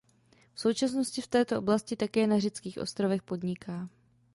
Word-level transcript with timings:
V 0.53 0.59
současnosti 0.61 1.21
v 1.21 1.27
této 1.27 1.59
oblasti 1.59 1.95
také 1.95 2.27
na 2.27 2.39
řeckých 2.39 2.77
ostrovech 2.79 3.21
podniká. 3.23 3.89